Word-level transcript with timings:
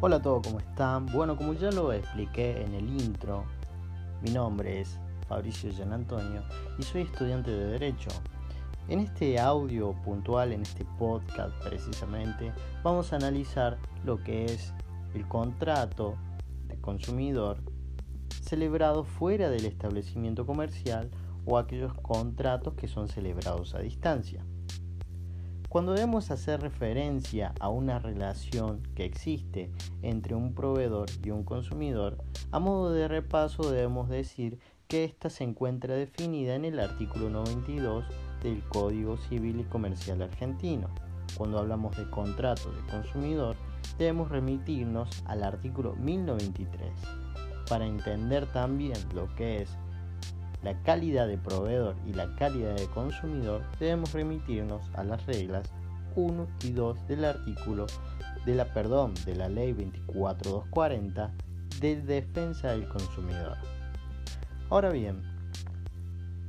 Hola 0.00 0.16
a 0.16 0.22
todos, 0.22 0.46
¿cómo 0.46 0.60
están? 0.60 1.06
Bueno, 1.06 1.36
como 1.36 1.54
ya 1.54 1.72
lo 1.72 1.92
expliqué 1.92 2.62
en 2.62 2.72
el 2.72 2.88
intro, 3.00 3.44
mi 4.22 4.30
nombre 4.30 4.80
es 4.80 4.96
Fabricio 5.26 5.72
Gian 5.72 5.92
Antonio 5.92 6.44
y 6.78 6.84
soy 6.84 7.02
estudiante 7.02 7.50
de 7.50 7.66
Derecho. 7.66 8.10
En 8.86 9.00
este 9.00 9.40
audio 9.40 10.00
puntual, 10.04 10.52
en 10.52 10.62
este 10.62 10.84
podcast 11.00 11.52
precisamente, 11.64 12.52
vamos 12.84 13.12
a 13.12 13.16
analizar 13.16 13.76
lo 14.04 14.22
que 14.22 14.44
es 14.44 14.72
el 15.14 15.26
contrato 15.26 16.14
de 16.68 16.80
consumidor 16.80 17.58
celebrado 18.40 19.02
fuera 19.02 19.50
del 19.50 19.64
establecimiento 19.64 20.46
comercial 20.46 21.10
o 21.44 21.58
aquellos 21.58 21.92
contratos 21.94 22.74
que 22.74 22.86
son 22.86 23.08
celebrados 23.08 23.74
a 23.74 23.80
distancia. 23.80 24.44
Cuando 25.68 25.92
debemos 25.92 26.30
hacer 26.30 26.62
referencia 26.62 27.52
a 27.60 27.68
una 27.68 27.98
relación 27.98 28.82
que 28.94 29.04
existe 29.04 29.70
entre 30.00 30.34
un 30.34 30.54
proveedor 30.54 31.10
y 31.22 31.30
un 31.30 31.44
consumidor, 31.44 32.16
a 32.52 32.58
modo 32.58 32.90
de 32.90 33.06
repaso 33.06 33.70
debemos 33.70 34.08
decir 34.08 34.58
que 34.86 35.04
ésta 35.04 35.28
se 35.28 35.44
encuentra 35.44 35.94
definida 35.94 36.54
en 36.54 36.64
el 36.64 36.80
artículo 36.80 37.28
92 37.28 38.06
del 38.42 38.62
Código 38.70 39.18
Civil 39.18 39.60
y 39.60 39.64
Comercial 39.64 40.22
argentino. 40.22 40.88
Cuando 41.36 41.58
hablamos 41.58 41.94
de 41.98 42.08
contrato 42.08 42.72
de 42.72 42.80
consumidor, 42.90 43.54
debemos 43.98 44.30
remitirnos 44.30 45.22
al 45.26 45.42
artículo 45.42 45.94
1093 45.96 46.90
para 47.68 47.86
entender 47.86 48.46
también 48.52 48.96
lo 49.14 49.28
que 49.34 49.60
es 49.60 49.78
la 50.62 50.80
calidad 50.82 51.28
de 51.28 51.38
proveedor 51.38 51.96
y 52.06 52.12
la 52.12 52.34
calidad 52.34 52.74
de 52.74 52.86
consumidor, 52.86 53.62
debemos 53.78 54.12
remitirnos 54.12 54.82
a 54.94 55.04
las 55.04 55.24
reglas 55.26 55.70
1 56.16 56.46
y 56.64 56.70
2 56.70 57.06
del 57.06 57.24
artículo 57.24 57.86
de 58.44 58.54
la 58.54 58.72
perdón 58.72 59.14
de 59.24 59.36
la 59.36 59.48
ley 59.48 59.72
24240 59.72 61.32
de 61.80 62.00
defensa 62.02 62.68
del 62.68 62.88
consumidor. 62.88 63.56
Ahora 64.70 64.90
bien, 64.90 65.22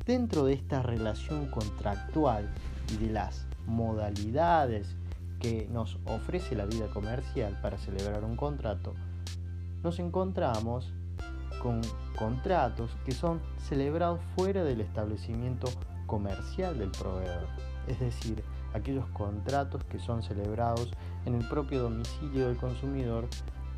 dentro 0.06 0.46
de 0.46 0.54
esta 0.54 0.82
relación 0.82 1.48
contractual 1.52 2.50
y 2.94 3.06
de 3.06 3.12
las 3.12 3.46
modalidades 3.68 4.96
que 5.40 5.68
nos 5.72 5.98
ofrece 6.06 6.56
la 6.56 6.66
vida 6.66 6.88
comercial 6.88 7.58
para 7.62 7.78
celebrar 7.78 8.24
un 8.24 8.36
contrato, 8.36 8.94
nos 9.84 10.00
encontramos 10.00 10.92
con 11.62 11.82
contratos 12.20 12.92
que 13.06 13.14
son 13.14 13.40
celebrados 13.58 14.20
fuera 14.36 14.66
del 14.66 14.82
establecimiento 14.82 15.70
comercial 16.06 16.78
del 16.78 16.92
proveedor, 16.92 17.48
es 17.88 17.98
decir, 18.02 18.44
aquellos 18.74 19.08
contratos 19.08 19.86
que 19.86 20.00
son 20.00 20.22
celebrados 20.22 20.92
en 21.26 21.36
el 21.36 21.48
propio 21.48 21.84
domicilio 21.84 22.48
del 22.48 22.58
consumidor, 22.58 23.30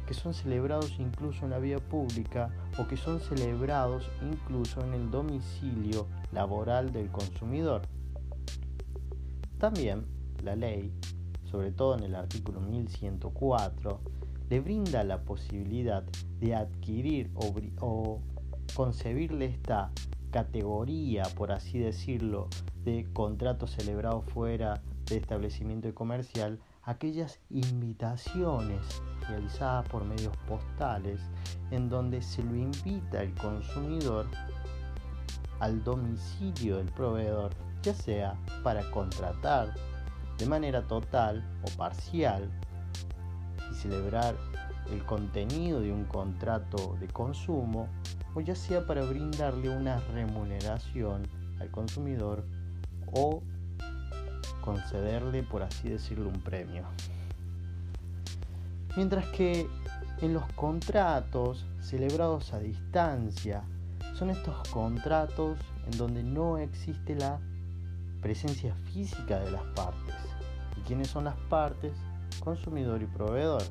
que 0.07 0.15
son 0.15 0.33
celebrados 0.33 0.95
incluso 0.97 1.45
en 1.45 1.51
la 1.51 1.59
vía 1.59 1.77
pública 1.77 2.49
o 2.79 2.87
que 2.87 2.97
son 2.97 3.19
celebrados 3.19 4.09
incluso 4.23 4.81
en 4.81 4.95
el 4.95 5.11
domicilio 5.11 6.07
laboral 6.31 6.91
del 6.91 7.11
consumidor. 7.11 7.83
También 9.59 10.07
la 10.43 10.55
ley, 10.55 10.91
sobre 11.45 11.71
todo 11.71 11.95
en 11.95 12.05
el 12.05 12.15
artículo 12.15 12.59
1104, 12.59 14.01
le 14.49 14.59
brinda 14.59 15.03
la 15.03 15.21
posibilidad 15.21 16.03
de 16.41 16.55
adquirir 16.55 17.31
o, 17.35 18.19
concebirle 18.73 19.45
esta 19.45 19.91
categoría, 20.31 21.23
por 21.35 21.51
así 21.51 21.79
decirlo, 21.79 22.47
de 22.83 23.07
contrato 23.13 23.67
celebrado 23.67 24.21
fuera 24.21 24.81
de 25.05 25.17
establecimiento 25.17 25.93
comercial, 25.93 26.59
aquellas 26.83 27.39
invitaciones 27.49 29.01
realizadas 29.27 29.87
por 29.89 30.03
medios 30.05 30.35
postales 30.47 31.21
en 31.69 31.89
donde 31.89 32.21
se 32.21 32.43
lo 32.43 32.55
invita 32.55 33.19
al 33.19 33.33
consumidor 33.35 34.27
al 35.61 35.83
domicilio 35.83 36.77
del 36.77 36.91
proveedor, 36.91 37.53
ya 37.83 37.93
sea 37.93 38.35
para 38.63 38.89
contratar 38.89 39.73
de 40.37 40.45
manera 40.47 40.81
total 40.87 41.47
o 41.61 41.77
parcial 41.77 42.49
y 43.71 43.75
celebrar 43.75 44.35
el 44.91 45.05
contenido 45.05 45.79
de 45.79 45.93
un 45.93 46.05
contrato 46.05 46.97
de 46.99 47.07
consumo 47.07 47.87
o 48.33 48.41
ya 48.41 48.55
sea 48.55 48.85
para 48.85 49.03
brindarle 49.03 49.69
una 49.69 49.99
remuneración 50.13 51.27
al 51.59 51.69
consumidor 51.71 52.45
o 53.11 53.41
concederle, 54.61 55.43
por 55.43 55.63
así 55.63 55.89
decirlo, 55.89 56.29
un 56.29 56.41
premio. 56.41 56.83
Mientras 58.95 59.25
que 59.27 59.67
en 60.21 60.33
los 60.33 60.45
contratos 60.53 61.65
celebrados 61.79 62.53
a 62.53 62.59
distancia 62.59 63.63
son 64.13 64.29
estos 64.29 64.67
contratos 64.69 65.57
en 65.85 65.97
donde 65.97 66.23
no 66.23 66.57
existe 66.57 67.15
la 67.15 67.39
presencia 68.21 68.75
física 68.93 69.39
de 69.39 69.51
las 69.51 69.63
partes. 69.75 70.15
¿Y 70.77 70.81
quiénes 70.81 71.07
son 71.07 71.23
las 71.23 71.35
partes? 71.49 71.93
consumidor 72.41 73.01
y 73.01 73.05
proveedor. 73.05 73.63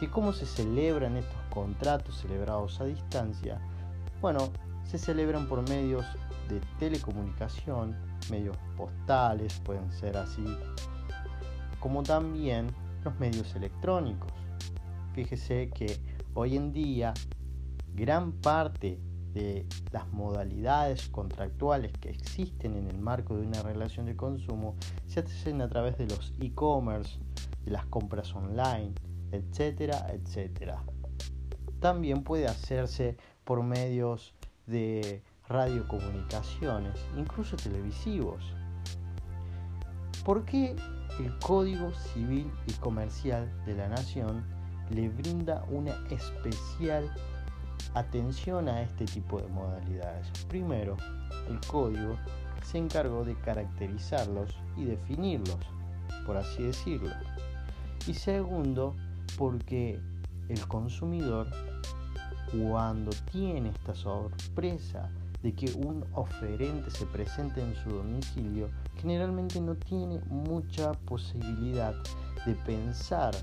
¿Y 0.00 0.06
cómo 0.06 0.32
se 0.32 0.46
celebran 0.46 1.16
estos 1.16 1.40
contratos 1.50 2.16
celebrados 2.16 2.80
a 2.80 2.84
distancia? 2.84 3.60
Bueno, 4.20 4.50
se 4.84 4.98
celebran 4.98 5.48
por 5.48 5.66
medios 5.68 6.04
de 6.48 6.60
telecomunicación, 6.78 7.96
medios 8.30 8.56
postales, 8.76 9.58
pueden 9.60 9.90
ser 9.92 10.18
así, 10.18 10.44
como 11.78 12.02
también 12.02 12.66
los 13.02 13.18
medios 13.18 13.54
electrónicos. 13.54 14.30
Fíjese 15.14 15.70
que 15.70 15.98
hoy 16.34 16.56
en 16.56 16.72
día 16.72 17.14
gran 17.94 18.32
parte 18.32 19.00
de 19.32 19.66
las 19.90 20.06
modalidades 20.08 21.08
contractuales 21.08 21.92
que 22.00 22.10
existen 22.10 22.76
en 22.76 22.88
el 22.88 22.98
marco 22.98 23.36
de 23.36 23.46
una 23.46 23.62
relación 23.62 24.06
de 24.06 24.16
consumo 24.16 24.76
se 25.06 25.20
hacen 25.20 25.62
a 25.62 25.68
través 25.68 25.96
de 25.96 26.06
los 26.06 26.34
e-commerce, 26.40 27.18
de 27.64 27.70
las 27.70 27.86
compras 27.86 28.34
online, 28.34 28.92
etcétera, 29.32 30.08
etcétera. 30.12 30.82
También 31.80 32.22
puede 32.22 32.46
hacerse 32.46 33.16
por 33.50 33.64
medios 33.64 34.32
de 34.68 35.24
radiocomunicaciones, 35.48 36.94
incluso 37.16 37.56
televisivos. 37.56 38.44
¿Por 40.24 40.44
qué 40.44 40.76
el 41.18 41.36
Código 41.40 41.90
Civil 41.90 42.48
y 42.68 42.72
Comercial 42.74 43.50
de 43.66 43.74
la 43.74 43.88
Nación 43.88 44.44
le 44.90 45.08
brinda 45.08 45.64
una 45.68 45.96
especial 46.10 47.12
atención 47.94 48.68
a 48.68 48.82
este 48.82 49.04
tipo 49.06 49.40
de 49.40 49.48
modalidades? 49.48 50.28
Primero, 50.46 50.96
el 51.48 51.58
código 51.66 52.14
se 52.62 52.78
encargó 52.78 53.24
de 53.24 53.34
caracterizarlos 53.34 54.54
y 54.76 54.84
definirlos, 54.84 55.58
por 56.24 56.36
así 56.36 56.62
decirlo. 56.62 57.10
Y 58.06 58.14
segundo, 58.14 58.94
porque 59.36 59.98
el 60.48 60.68
consumidor, 60.68 61.48
cuando 62.52 63.10
tiene 63.30 63.70
esta 63.70 63.94
sorpresa 63.94 65.10
de 65.42 65.54
que 65.54 65.72
un 65.72 66.04
oferente 66.14 66.90
se 66.90 67.06
presente 67.06 67.60
en 67.60 67.74
su 67.76 67.90
domicilio, 67.90 68.68
generalmente 68.96 69.60
no 69.60 69.74
tiene 69.74 70.20
mucha 70.26 70.92
posibilidad 70.92 71.94
de 72.44 72.54
pensar, 72.66 73.34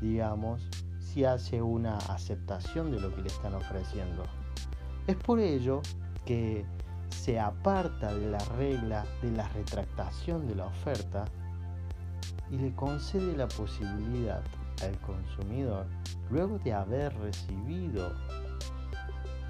digamos, 0.00 0.62
si 1.00 1.24
hace 1.24 1.60
una 1.60 1.98
aceptación 1.98 2.90
de 2.90 3.00
lo 3.00 3.14
que 3.14 3.22
le 3.22 3.28
están 3.28 3.54
ofreciendo. 3.54 4.22
Es 5.06 5.16
por 5.16 5.40
ello 5.40 5.82
que 6.24 6.64
se 7.10 7.38
aparta 7.38 8.14
de 8.14 8.30
la 8.30 8.38
regla 8.56 9.04
de 9.20 9.32
la 9.32 9.48
retractación 9.48 10.46
de 10.46 10.54
la 10.54 10.66
oferta 10.66 11.24
y 12.50 12.56
le 12.56 12.74
concede 12.74 13.36
la 13.36 13.48
posibilidad 13.48 14.42
al 14.82 14.98
consumidor, 15.00 15.86
luego 16.30 16.58
de 16.58 16.72
haber 16.72 17.16
recibido 17.18 18.12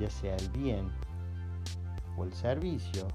ya 0.02 0.10
sea 0.10 0.36
el 0.36 0.48
bien 0.50 0.90
o 2.16 2.24
el 2.24 2.32
servicio, 2.32 3.06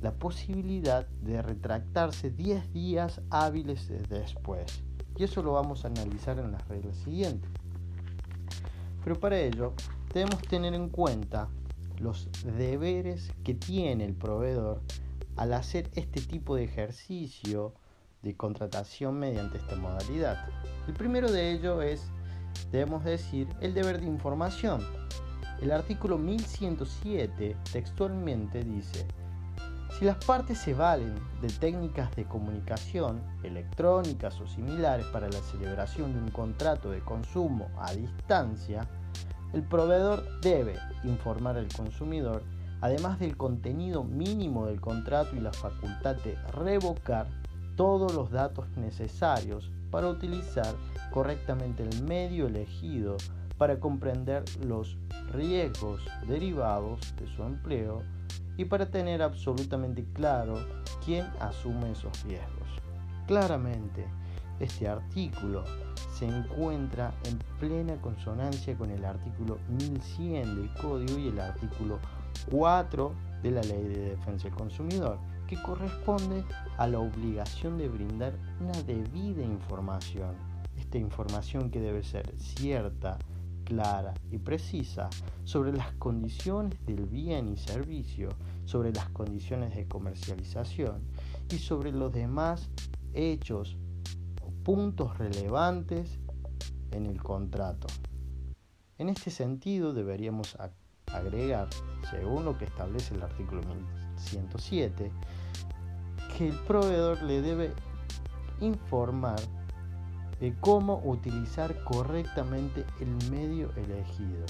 la 0.00 0.12
posibilidad 0.12 1.06
de 1.22 1.42
retractarse 1.42 2.30
10 2.30 2.72
días 2.72 3.20
hábiles 3.30 3.88
después. 4.08 4.82
Y 5.16 5.24
eso 5.24 5.42
lo 5.42 5.52
vamos 5.52 5.84
a 5.84 5.88
analizar 5.88 6.38
en 6.38 6.52
las 6.52 6.66
reglas 6.68 6.96
siguientes. 6.98 7.50
Pero 9.04 9.18
para 9.18 9.38
ello 9.38 9.74
debemos 10.12 10.42
tener 10.42 10.74
en 10.74 10.88
cuenta 10.88 11.48
los 11.98 12.28
deberes 12.56 13.32
que 13.44 13.54
tiene 13.54 14.04
el 14.04 14.14
proveedor 14.14 14.82
al 15.36 15.52
hacer 15.52 15.88
este 15.94 16.20
tipo 16.20 16.56
de 16.56 16.64
ejercicio 16.64 17.74
de 18.22 18.36
contratación 18.36 19.18
mediante 19.18 19.58
esta 19.58 19.76
modalidad. 19.76 20.48
El 20.88 20.94
primero 20.94 21.30
de 21.30 21.52
ello 21.52 21.80
es, 21.82 22.10
debemos 22.72 23.04
decir, 23.04 23.48
el 23.60 23.74
deber 23.74 24.00
de 24.00 24.06
información. 24.06 24.84
El 25.60 25.72
artículo 25.72 26.18
1107 26.18 27.56
textualmente 27.72 28.62
dice, 28.62 29.06
Si 29.98 30.04
las 30.04 30.24
partes 30.24 30.58
se 30.58 30.72
valen 30.72 31.16
de 31.42 31.48
técnicas 31.48 32.14
de 32.14 32.26
comunicación 32.26 33.20
electrónicas 33.42 34.40
o 34.40 34.46
similares 34.46 35.06
para 35.06 35.28
la 35.28 35.40
celebración 35.40 36.12
de 36.14 36.20
un 36.20 36.30
contrato 36.30 36.90
de 36.90 37.00
consumo 37.00 37.68
a 37.80 37.92
distancia, 37.92 38.86
el 39.52 39.64
proveedor 39.64 40.40
debe 40.42 40.76
informar 41.02 41.56
al 41.56 41.68
consumidor, 41.68 42.44
además 42.80 43.18
del 43.18 43.36
contenido 43.36 44.04
mínimo 44.04 44.66
del 44.66 44.80
contrato 44.80 45.34
y 45.34 45.40
la 45.40 45.52
facultad 45.52 46.16
de 46.16 46.36
revocar 46.52 47.26
todos 47.74 48.14
los 48.14 48.30
datos 48.30 48.68
necesarios 48.76 49.72
para 49.90 50.08
utilizar 50.08 50.74
correctamente 51.10 51.82
el 51.82 52.04
medio 52.04 52.46
elegido 52.46 53.16
para 53.58 53.78
comprender 53.80 54.44
los 54.64 54.96
riesgos 55.32 56.00
derivados 56.26 57.14
de 57.16 57.26
su 57.26 57.42
empleo 57.42 58.02
y 58.56 58.64
para 58.64 58.90
tener 58.90 59.22
absolutamente 59.22 60.06
claro 60.14 60.54
quién 61.04 61.26
asume 61.40 61.92
esos 61.92 62.24
riesgos. 62.24 62.68
Claramente, 63.26 64.06
este 64.60 64.88
artículo 64.88 65.64
se 66.12 66.26
encuentra 66.26 67.12
en 67.24 67.38
plena 67.60 68.00
consonancia 68.00 68.76
con 68.76 68.90
el 68.90 69.04
artículo 69.04 69.58
1100 69.68 70.56
del 70.56 70.74
Código 70.74 71.18
y 71.18 71.28
el 71.28 71.38
artículo 71.38 71.98
4 72.50 73.12
de 73.42 73.50
la 73.52 73.60
Ley 73.62 73.84
de 73.84 74.10
Defensa 74.10 74.48
del 74.48 74.56
Consumidor, 74.56 75.18
que 75.46 75.60
corresponde 75.62 76.44
a 76.76 76.88
la 76.88 76.98
obligación 76.98 77.78
de 77.78 77.88
brindar 77.88 78.32
una 78.60 78.82
debida 78.82 79.42
información. 79.42 80.34
Esta 80.76 80.98
información 80.98 81.70
que 81.70 81.80
debe 81.80 82.02
ser 82.02 82.32
cierta, 82.38 83.18
clara 83.68 84.14
y 84.30 84.38
precisa 84.38 85.10
sobre 85.44 85.72
las 85.72 85.92
condiciones 85.94 86.78
del 86.86 87.04
bien 87.04 87.50
y 87.50 87.58
servicio, 87.58 88.30
sobre 88.64 88.92
las 88.92 89.10
condiciones 89.10 89.76
de 89.76 89.86
comercialización 89.86 91.02
y 91.50 91.58
sobre 91.58 91.92
los 91.92 92.10
demás 92.10 92.70
hechos 93.12 93.76
o 94.42 94.50
puntos 94.64 95.18
relevantes 95.18 96.18
en 96.92 97.04
el 97.04 97.22
contrato. 97.22 97.88
En 98.96 99.10
este 99.10 99.30
sentido 99.30 99.92
deberíamos 99.92 100.56
agregar, 101.12 101.68
según 102.10 102.46
lo 102.46 102.56
que 102.56 102.64
establece 102.64 103.14
el 103.14 103.22
artículo 103.22 103.60
1107, 103.62 105.12
que 106.36 106.48
el 106.48 106.58
proveedor 106.60 107.22
le 107.22 107.42
debe 107.42 107.74
informar 108.60 109.40
de 110.40 110.54
cómo 110.60 111.00
utilizar 111.04 111.82
correctamente 111.84 112.84
el 113.00 113.30
medio 113.30 113.70
elegido 113.76 114.46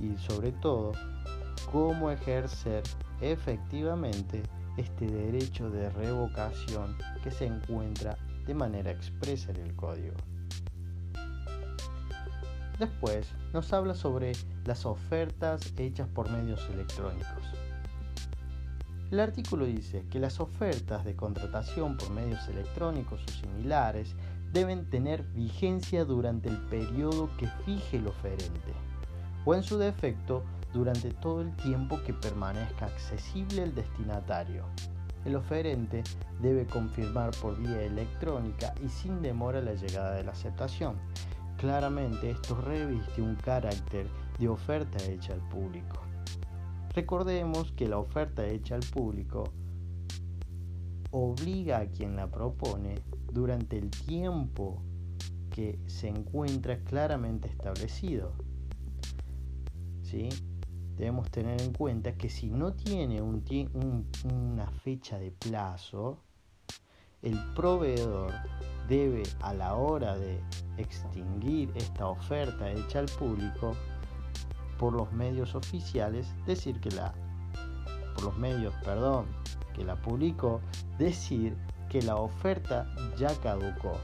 y 0.00 0.16
sobre 0.18 0.52
todo 0.52 0.92
cómo 1.70 2.10
ejercer 2.10 2.82
efectivamente 3.20 4.42
este 4.76 5.06
derecho 5.06 5.70
de 5.70 5.90
revocación 5.90 6.96
que 7.22 7.30
se 7.30 7.46
encuentra 7.46 8.16
de 8.46 8.54
manera 8.54 8.90
expresa 8.90 9.50
en 9.52 9.58
el 9.58 9.74
código. 9.76 10.16
Después 12.78 13.28
nos 13.52 13.72
habla 13.72 13.94
sobre 13.94 14.32
las 14.64 14.86
ofertas 14.86 15.72
hechas 15.76 16.08
por 16.08 16.30
medios 16.30 16.68
electrónicos. 16.70 17.44
El 19.12 19.20
artículo 19.20 19.66
dice 19.66 20.04
que 20.10 20.18
las 20.18 20.40
ofertas 20.40 21.04
de 21.04 21.14
contratación 21.14 21.98
por 21.98 22.10
medios 22.10 22.48
electrónicos 22.48 23.22
o 23.22 23.30
similares 23.30 24.16
deben 24.52 24.88
tener 24.90 25.22
vigencia 25.32 26.04
durante 26.04 26.48
el 26.48 26.58
periodo 26.66 27.30
que 27.38 27.46
fije 27.64 27.96
el 27.96 28.06
oferente, 28.06 28.74
o 29.44 29.54
en 29.54 29.62
su 29.62 29.78
defecto 29.78 30.44
durante 30.72 31.10
todo 31.10 31.42
el 31.42 31.54
tiempo 31.56 32.00
que 32.04 32.12
permanezca 32.12 32.86
accesible 32.86 33.62
el 33.62 33.74
destinatario. 33.74 34.64
El 35.24 35.36
oferente 35.36 36.02
debe 36.40 36.66
confirmar 36.66 37.30
por 37.40 37.56
vía 37.58 37.82
electrónica 37.82 38.74
y 38.84 38.88
sin 38.88 39.22
demora 39.22 39.60
la 39.60 39.74
llegada 39.74 40.14
de 40.14 40.24
la 40.24 40.32
aceptación. 40.32 40.96
Claramente 41.58 42.30
esto 42.30 42.60
reviste 42.60 43.22
un 43.22 43.36
carácter 43.36 44.08
de 44.38 44.48
oferta 44.48 45.02
hecha 45.04 45.32
al 45.32 45.48
público. 45.48 46.02
Recordemos 46.94 47.72
que 47.72 47.88
la 47.88 47.98
oferta 47.98 48.44
hecha 48.44 48.74
al 48.74 48.82
público 48.82 49.52
obliga 51.12 51.78
a 51.78 51.86
quien 51.86 52.16
la 52.16 52.30
propone 52.30 52.96
durante 53.32 53.78
el 53.78 53.90
tiempo 53.90 54.82
que 55.50 55.78
se 55.86 56.08
encuentra 56.08 56.82
claramente 56.82 57.48
establecido. 57.48 58.32
¿Sí? 60.02 60.28
Debemos 60.96 61.30
tener 61.30 61.60
en 61.62 61.72
cuenta 61.72 62.16
que 62.16 62.28
si 62.28 62.50
no 62.50 62.72
tiene 62.72 63.22
una 63.22 64.70
fecha 64.82 65.18
de 65.18 65.30
plazo, 65.30 66.18
el 67.22 67.38
proveedor 67.54 68.32
debe 68.88 69.22
a 69.40 69.54
la 69.54 69.76
hora 69.76 70.16
de 70.16 70.40
extinguir 70.76 71.72
esta 71.76 72.08
oferta 72.08 72.70
hecha 72.70 72.98
al 72.98 73.06
público 73.06 73.72
por 74.78 74.92
los 74.92 75.12
medios 75.12 75.54
oficiales 75.54 76.34
decir 76.46 76.80
que 76.80 76.90
la 76.90 77.14
por 78.14 78.24
los 78.24 78.36
medios, 78.36 78.74
perdón, 78.84 79.26
que 79.72 79.84
la 79.84 79.96
publicó, 79.96 80.60
decir 80.98 81.56
que 81.88 82.02
la 82.02 82.16
oferta 82.16 82.86
ya 83.16 83.34
caducó. 83.40 83.98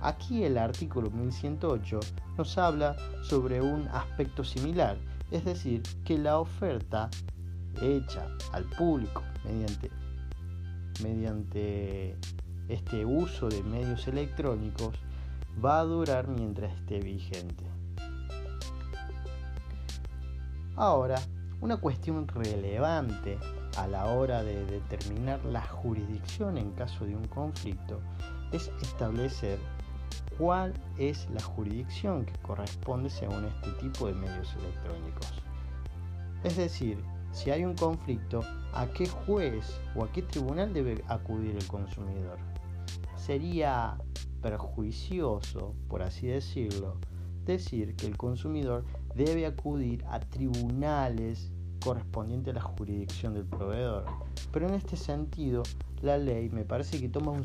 Aquí 0.00 0.42
el 0.42 0.58
artículo 0.58 1.10
1108 1.10 2.00
nos 2.36 2.58
habla 2.58 2.96
sobre 3.22 3.60
un 3.60 3.86
aspecto 3.88 4.42
similar, 4.42 4.98
es 5.30 5.44
decir, 5.44 5.82
que 6.04 6.18
la 6.18 6.38
oferta 6.38 7.08
hecha 7.80 8.26
al 8.52 8.64
público 8.64 9.22
mediante, 9.44 9.90
mediante 11.02 12.16
este 12.68 13.04
uso 13.04 13.48
de 13.48 13.62
medios 13.62 14.08
electrónicos 14.08 14.98
va 15.64 15.80
a 15.80 15.84
durar 15.84 16.26
mientras 16.28 16.74
esté 16.74 17.00
vigente. 17.00 17.64
Ahora, 20.74 21.20
una 21.60 21.76
cuestión 21.76 22.26
relevante 22.26 23.38
a 23.76 23.86
la 23.86 24.06
hora 24.06 24.42
de 24.42 24.64
determinar 24.66 25.44
la 25.44 25.62
jurisdicción 25.62 26.58
en 26.58 26.72
caso 26.72 27.04
de 27.04 27.16
un 27.16 27.26
conflicto 27.26 28.00
es 28.52 28.70
establecer 28.82 29.58
cuál 30.38 30.74
es 30.98 31.28
la 31.30 31.42
jurisdicción 31.42 32.24
que 32.24 32.38
corresponde 32.42 33.08
según 33.08 33.44
este 33.46 33.70
tipo 33.72 34.06
de 34.06 34.14
medios 34.14 34.54
electrónicos. 34.56 35.42
Es 36.44 36.56
decir, 36.56 36.98
si 37.32 37.50
hay 37.50 37.64
un 37.64 37.74
conflicto, 37.74 38.40
¿a 38.74 38.86
qué 38.88 39.06
juez 39.06 39.80
o 39.94 40.04
a 40.04 40.12
qué 40.12 40.22
tribunal 40.22 40.72
debe 40.72 41.02
acudir 41.08 41.56
el 41.56 41.66
consumidor? 41.66 42.38
Sería 43.16 43.96
perjuicioso, 44.42 45.74
por 45.88 46.02
así 46.02 46.26
decirlo, 46.26 46.98
decir 47.44 47.96
que 47.96 48.06
el 48.06 48.16
consumidor 48.16 48.84
debe 49.14 49.46
acudir 49.46 50.04
a 50.10 50.20
tribunales 50.20 51.52
correspondiente 51.82 52.50
a 52.50 52.54
la 52.54 52.62
jurisdicción 52.62 53.34
del 53.34 53.44
proveedor. 53.44 54.04
Pero 54.52 54.68
en 54.68 54.74
este 54.74 54.96
sentido, 54.96 55.62
la 56.00 56.18
ley 56.18 56.48
me 56.50 56.64
parece 56.64 57.00
que 57.00 57.08
toma 57.08 57.32
un, 57.32 57.44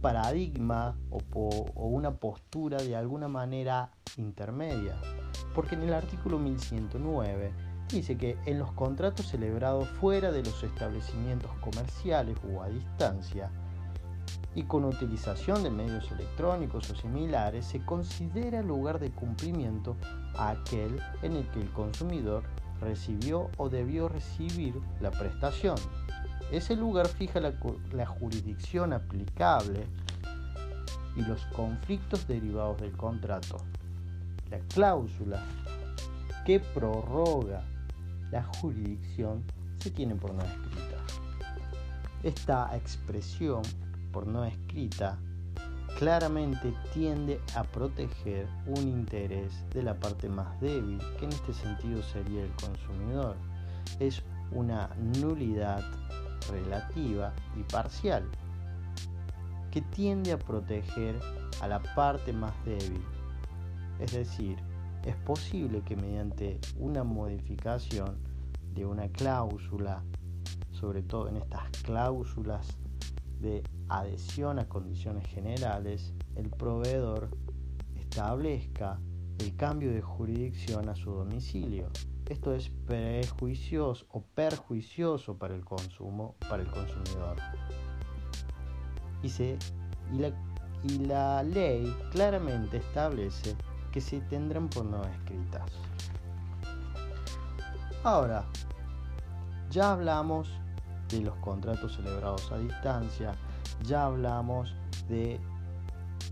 paradigma 0.00 0.98
o, 1.10 1.20
o 1.74 1.86
una 1.86 2.14
postura 2.16 2.78
de 2.78 2.94
alguna 2.94 3.28
manera 3.28 3.90
intermedia. 4.16 5.00
Porque 5.54 5.74
en 5.74 5.82
el 5.82 5.94
artículo 5.94 6.38
1109 6.38 7.52
dice 7.88 8.16
que 8.18 8.36
en 8.44 8.58
los 8.58 8.72
contratos 8.72 9.26
celebrados 9.28 9.88
fuera 9.88 10.30
de 10.30 10.42
los 10.42 10.62
establecimientos 10.62 11.50
comerciales 11.60 12.36
o 12.52 12.62
a 12.62 12.68
distancia, 12.68 13.50
y 14.54 14.64
con 14.64 14.84
utilización 14.84 15.62
de 15.62 15.70
medios 15.70 16.10
electrónicos 16.10 16.90
o 16.90 16.96
similares 16.96 17.66
se 17.66 17.84
considera 17.84 18.62
lugar 18.62 18.98
de 18.98 19.10
cumplimiento 19.10 19.96
aquel 20.36 21.00
en 21.22 21.36
el 21.36 21.46
que 21.48 21.60
el 21.60 21.70
consumidor 21.70 22.42
recibió 22.80 23.50
o 23.56 23.68
debió 23.68 24.08
recibir 24.08 24.80
la 25.00 25.10
prestación. 25.10 25.76
Ese 26.50 26.76
lugar 26.76 27.08
fija 27.08 27.40
la, 27.40 27.52
la 27.92 28.06
jurisdicción 28.06 28.92
aplicable 28.92 29.86
y 31.16 31.22
los 31.22 31.44
conflictos 31.46 32.26
derivados 32.26 32.80
del 32.80 32.96
contrato. 32.96 33.58
La 34.50 34.58
cláusula 34.60 35.42
que 36.46 36.60
prorroga 36.60 37.62
la 38.30 38.42
jurisdicción 38.42 39.44
se 39.78 39.90
tiene 39.90 40.14
por 40.14 40.32
no 40.32 40.42
escrita. 40.42 40.96
Esta 42.22 42.74
expresión 42.76 43.62
por 44.12 44.26
no 44.26 44.44
escrita 44.44 45.18
claramente 45.98 46.72
tiende 46.94 47.40
a 47.56 47.64
proteger 47.64 48.46
un 48.66 48.86
interés 48.86 49.52
de 49.70 49.82
la 49.82 49.98
parte 49.98 50.28
más 50.28 50.60
débil, 50.60 51.00
que 51.18 51.24
en 51.24 51.32
este 51.32 51.52
sentido 51.52 52.02
sería 52.02 52.44
el 52.44 52.52
consumidor. 52.52 53.36
Es 53.98 54.22
una 54.52 54.90
nulidad 55.20 55.82
relativa 56.50 57.32
y 57.56 57.64
parcial 57.64 58.24
que 59.72 59.82
tiende 59.82 60.32
a 60.32 60.38
proteger 60.38 61.18
a 61.60 61.68
la 61.68 61.82
parte 61.94 62.32
más 62.32 62.54
débil. 62.64 63.02
Es 63.98 64.12
decir, 64.12 64.56
es 65.04 65.16
posible 65.16 65.82
que 65.82 65.96
mediante 65.96 66.60
una 66.78 67.02
modificación 67.02 68.18
de 68.72 68.86
una 68.86 69.08
cláusula, 69.08 70.04
sobre 70.70 71.02
todo 71.02 71.28
en 71.28 71.38
estas 71.38 71.68
cláusulas 71.82 72.78
de 73.40 73.62
adhesión 73.88 74.58
a 74.58 74.68
condiciones 74.68 75.26
generales, 75.26 76.12
el 76.36 76.50
proveedor 76.50 77.30
establezca 77.96 79.00
el 79.38 79.54
cambio 79.56 79.92
de 79.92 80.02
jurisdicción 80.02 80.88
a 80.88 80.94
su 80.94 81.10
domicilio. 81.10 81.90
Esto 82.26 82.52
es 82.54 82.70
prejuicioso 82.86 84.06
o 84.10 84.22
perjuicioso 84.22 85.38
para 85.38 85.54
el 85.54 85.64
consumo, 85.64 86.36
para 86.48 86.62
el 86.62 86.70
consumidor. 86.70 87.36
Y, 89.22 89.28
y, 89.28 90.18
la, 90.18 90.32
y 90.84 90.98
la 91.06 91.42
ley 91.42 91.94
claramente 92.10 92.78
establece 92.78 93.56
que 93.92 94.00
se 94.00 94.20
tendrán 94.22 94.68
por 94.68 94.84
no 94.84 95.02
escritas. 95.04 95.70
Ahora, 98.04 98.44
ya 99.70 99.92
hablamos 99.92 100.50
de 101.08 101.20
los 101.20 101.34
contratos 101.36 101.94
celebrados 101.96 102.50
a 102.52 102.58
distancia, 102.58 103.34
ya 103.84 104.06
hablamos 104.06 104.74
de 105.08 105.40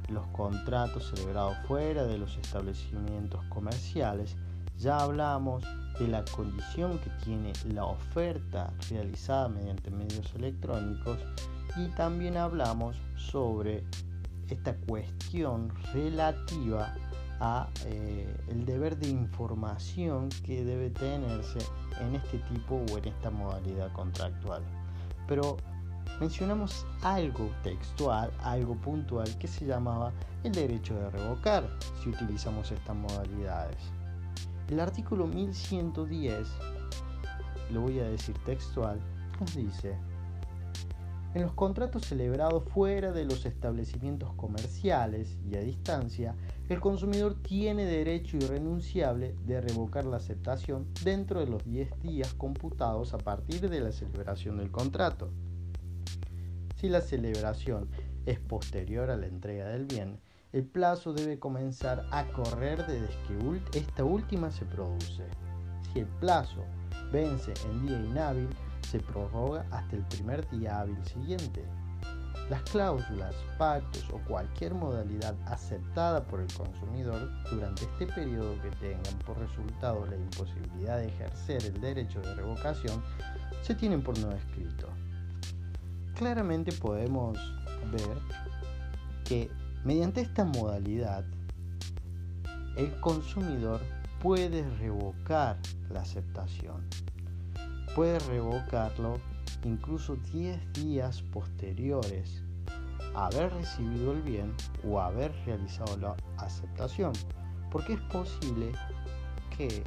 los 0.09 0.26
contratos 0.28 1.12
celebrados 1.14 1.56
fuera 1.66 2.04
de 2.04 2.18
los 2.18 2.37
establecimientos 2.37 3.45
comerciales, 3.47 4.37
ya 4.78 5.00
hablamos 5.00 5.64
de 5.99 6.09
la 6.09 6.25
condición 6.25 6.99
que 6.99 7.11
tiene 7.25 7.52
la 7.73 7.85
oferta 7.85 8.73
realizada 8.90 9.49
mediante 9.49 9.90
medios 9.90 10.33
electrónicos. 10.35 11.18
Y 11.76 11.88
también 11.88 12.37
hablamos 12.37 12.97
sobre 13.16 13.85
esta 14.49 14.76
cuestión 14.76 15.73
relativa 15.92 16.95
a 17.40 17.68
eh, 17.87 18.35
el 18.49 18.64
deber 18.64 18.97
de 18.99 19.09
información 19.09 20.28
que 20.45 20.64
debe 20.64 20.90
tenerse 20.90 21.59
en 22.00 22.15
este 22.15 22.38
tipo 22.38 22.76
o 22.76 22.99
en 22.99 23.07
esta 23.07 23.31
modalidad 23.31 23.93
contractual. 23.93 24.62
Pero 25.26 25.57
mencionamos 26.21 26.87
algo 27.03 27.50
textual, 27.62 28.31
algo 28.43 28.75
puntual 28.76 29.29
que 29.38 29.49
se 29.49 29.67
llamaba 29.67 30.12
el 30.45 30.53
derecho 30.53 30.95
de 30.95 31.11
revocar 31.11 31.69
si 32.03 32.11
utilizamos 32.11 32.71
estas 32.71 32.97
modalidades. 32.97 33.79
El 34.69 34.81
artículo 34.81 35.26
1110, 35.26 36.49
lo 37.73 37.83
voy 37.83 38.00
a 38.00 38.09
decir 38.09 38.37
textual, 38.45 38.99
nos 39.38 39.55
dice, 39.55 39.97
en 41.35 41.43
los 41.43 41.53
contratos 41.53 42.07
celebrados 42.07 42.65
fuera 42.73 43.12
de 43.12 43.26
los 43.26 43.45
establecimientos 43.45 44.33
comerciales 44.37 45.37
y 45.47 45.57
a 45.57 45.61
distancia, 45.61 46.35
el 46.68 46.80
consumidor 46.80 47.35
tiene 47.42 47.85
derecho 47.85 48.37
irrenunciable 48.37 49.37
de 49.46 49.61
revocar 49.61 50.04
la 50.04 50.16
aceptación 50.16 50.88
dentro 51.04 51.38
de 51.38 51.46
los 51.46 51.64
10 51.64 52.02
días 52.02 52.35
computados 52.35 53.14
a 53.14 53.18
partir 53.18 53.70
de 53.70 53.80
la 53.80 53.92
celebración 53.92 54.58
del 54.58 54.73
contrato. 54.73 55.30
Si 56.75 56.88
la 56.88 57.00
celebración 57.00 57.88
es 58.26 58.40
posterior 58.40 59.11
a 59.11 59.16
la 59.16 59.26
entrega 59.26 59.68
del 59.68 59.85
bien, 59.85 60.18
el 60.52 60.64
plazo 60.64 61.12
debe 61.12 61.38
comenzar 61.38 62.04
a 62.11 62.25
correr 62.32 62.85
desde 62.87 63.14
que 63.28 63.78
esta 63.78 64.04
última 64.04 64.50
se 64.50 64.64
produce. 64.64 65.25
Si 65.92 66.00
el 66.00 66.06
plazo 66.06 66.64
vence 67.12 67.54
en 67.70 67.87
día 67.87 68.00
inhábil, 68.00 68.49
se 68.90 68.99
prorroga 68.99 69.66
hasta 69.70 69.96
el 69.96 70.02
primer 70.06 70.49
día 70.50 70.80
hábil 70.80 71.02
siguiente. 71.04 71.64
Las 72.49 72.62
cláusulas, 72.62 73.35
pactos 73.59 74.05
o 74.12 74.19
cualquier 74.29 74.73
modalidad 74.73 75.35
aceptada 75.47 76.23
por 76.25 76.41
el 76.41 76.53
consumidor 76.55 77.29
durante 77.50 77.85
este 77.85 78.07
periodo 78.07 78.55
que 78.62 78.71
tengan 78.76 79.19
por 79.26 79.38
resultado 79.38 80.07
la 80.07 80.17
imposibilidad 80.17 80.99
de 80.99 81.09
ejercer 81.09 81.65
el 81.65 81.81
derecho 81.81 82.21
de 82.21 82.35
revocación 82.35 83.03
se 83.62 83.75
tienen 83.75 84.03
por 84.03 84.17
no 84.21 84.31
escrito. 84.31 84.88
Claramente 86.15 86.73
podemos 86.73 87.37
ver 87.91 88.19
que 89.25 89.50
mediante 89.85 90.21
esta 90.21 90.45
modalidad 90.45 91.25
el 92.76 93.00
consumidor 93.00 93.81
puede 94.23 94.69
revocar 94.79 95.57
la 95.91 96.00
aceptación 96.00 96.85
puede 97.97 98.19
revocarlo 98.19 99.19
incluso 99.64 100.16
10 100.32 100.72
días 100.72 101.22
posteriores 101.32 102.42
a 103.14 103.26
haber 103.26 103.52
recibido 103.52 104.12
el 104.12 104.22
bien 104.22 104.54
o 104.88 105.00
haber 105.00 105.32
realizado 105.44 105.96
la 105.96 106.16
aceptación, 106.38 107.12
porque 107.70 107.94
es 107.94 108.00
posible 108.02 108.72
que 109.56 109.82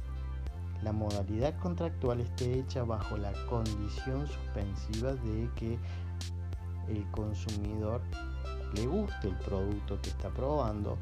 la 0.83 0.91
modalidad 0.91 1.57
contractual 1.59 2.21
esté 2.21 2.59
hecha 2.59 2.83
bajo 2.83 3.17
la 3.17 3.33
condición 3.47 4.27
suspensiva 4.27 5.13
de 5.13 5.49
que 5.55 5.77
el 6.87 7.05
consumidor 7.11 8.01
le 8.73 8.87
guste 8.87 9.27
el 9.27 9.35
producto 9.37 9.99
que 10.01 10.09
está 10.09 10.29
probando 10.29 10.97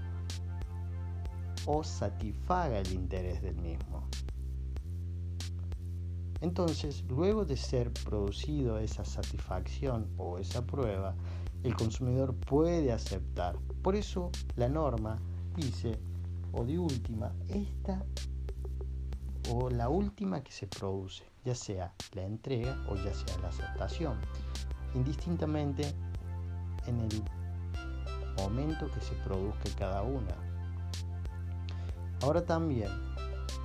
o 1.65 1.83
satisfaga 1.83 2.79
el 2.79 2.91
interés 2.93 3.41
del 3.41 3.55
mismo. 3.57 4.07
Entonces, 6.41 7.03
luego 7.07 7.45
de 7.45 7.57
ser 7.57 7.91
producido 7.91 8.77
esa 8.77 9.03
satisfacción 9.03 10.07
o 10.17 10.37
esa 10.37 10.65
prueba, 10.65 11.15
el 11.63 11.75
consumidor 11.75 12.35
puede 12.35 12.91
aceptar. 12.91 13.57
Por 13.81 13.95
eso 13.95 14.31
la 14.55 14.69
norma 14.69 15.19
dice, 15.55 15.99
o 16.51 16.63
de 16.63 16.77
última, 16.77 17.33
esta 17.49 18.05
o 19.49 19.69
la 19.69 19.89
última 19.89 20.41
que 20.43 20.51
se 20.51 20.67
produce, 20.67 21.23
ya 21.43 21.55
sea 21.55 21.93
la 22.13 22.23
entrega 22.23 22.77
o 22.89 22.95
ya 22.95 23.13
sea 23.13 23.37
la 23.41 23.47
aceptación, 23.47 24.19
indistintamente 24.93 25.93
en 26.85 26.99
el 26.99 27.23
momento 28.37 28.91
que 28.91 29.01
se 29.01 29.13
produzca 29.23 29.69
cada 29.77 30.03
una. 30.03 30.35
Ahora 32.21 32.45
también 32.45 32.89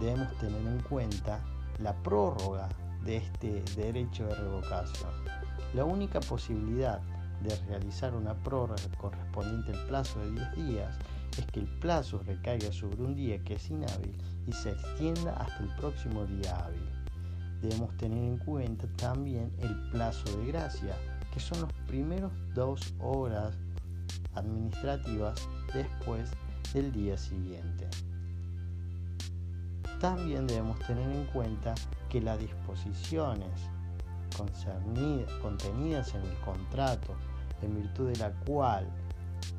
debemos 0.01 0.33
tener 0.39 0.61
en 0.67 0.81
cuenta 0.83 1.41
la 1.83 1.95
prórroga 2.03 2.69
de 3.05 3.17
este 3.17 3.63
derecho 3.77 4.27
de 4.27 4.35
revocación. 4.35 5.11
La 5.75 5.85
única 5.85 6.21
posibilidad 6.21 7.01
de 7.43 7.55
realizar 7.67 8.15
una 8.15 8.35
prórroga 8.35 8.83
correspondiente 8.99 9.73
al 9.73 9.87
plazo 9.87 10.21
de 10.21 10.31
10 10.31 10.69
días 10.69 10.99
es 11.39 11.47
que 11.47 11.61
el 11.61 11.67
plazo 11.81 12.21
recaiga 12.27 12.71
sobre 12.73 13.03
un 13.03 13.17
día 13.17 13.43
que 13.43 13.55
es 13.55 13.71
inhábil 13.71 14.17
y 14.47 14.53
se 14.53 14.71
extienda 14.71 15.33
hasta 15.35 15.63
el 15.63 15.75
próximo 15.77 16.25
día 16.27 16.65
hábil. 16.65 16.89
Debemos 17.61 17.97
tener 17.97 18.19
en 18.19 18.39
cuenta 18.39 18.87
también 18.97 19.53
el 19.61 19.75
plazo 19.91 20.25
de 20.37 20.47
gracia, 20.47 20.97
que 21.33 21.41
son 21.41 21.63
los 21.63 21.73
primeros 21.87 22.33
dos 22.55 22.95
horas 23.01 23.57
administrativas 24.35 25.49
después 25.73 26.31
del 26.75 26.93
día 26.93 27.17
siguiente. 27.17 27.89
También 30.03 30.49
debemos 30.49 30.81
tener 30.81 31.09
en 31.09 31.27
cuenta 31.27 31.77
que 32.09 32.21
las 32.21 32.37
disposiciones 32.37 33.71
contenidas 35.41 36.13
en 36.17 36.23
el 36.23 36.37
contrato, 36.41 37.15
en 37.63 37.77
virtud 37.77 38.09
de 38.11 38.17
la 38.17 38.33
cual 38.45 38.91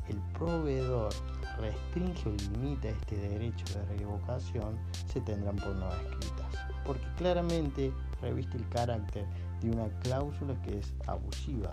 el 0.10 0.18
proveedor 0.38 1.14
restringe 1.58 2.28
o 2.28 2.34
limita 2.34 2.90
este 2.90 3.16
derecho 3.16 3.64
de 3.80 3.98
revocación, 3.98 4.78
se 5.08 5.22
tendrán 5.22 5.56
por 5.56 5.74
no 5.78 5.88
escritas, 5.94 6.58
porque 6.86 7.06
claramente 7.16 7.94
reviste 8.22 8.58
el 8.58 8.68
carácter 8.68 9.26
de 9.62 9.72
una 9.72 9.88
cláusula 10.02 10.62
que 10.62 10.80
es 10.80 10.94
abusiva. 11.08 11.72